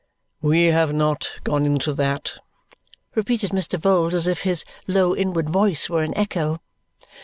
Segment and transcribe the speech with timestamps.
[0.41, 2.39] "We have not gone into that,"
[3.13, 3.79] repeated Mr.
[3.79, 6.59] Vholes as if his low inward voice were an echo.